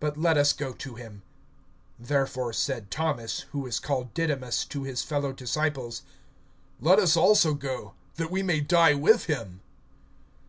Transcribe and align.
But 0.00 0.18
let 0.18 0.36
us 0.36 0.52
go 0.52 0.72
to 0.72 0.96
him. 0.96 1.22
(16)Therefore 2.02 2.52
said 2.52 2.90
Thomas, 2.90 3.42
who 3.52 3.64
is 3.64 3.78
called 3.78 4.12
Didymus, 4.12 4.64
to 4.64 4.82
his 4.82 5.02
fellow 5.04 5.32
disciples: 5.32 6.02
Let 6.80 6.98
us 6.98 7.16
also 7.16 7.54
go, 7.54 7.94
that 8.16 8.32
we 8.32 8.42
may 8.42 8.58
die 8.60 8.94
with 8.94 9.26
him. 9.26 9.60